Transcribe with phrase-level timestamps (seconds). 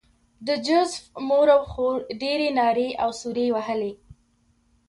[0.47, 3.93] د جوزف مور او خور ډېرې نارې او سورې وهلې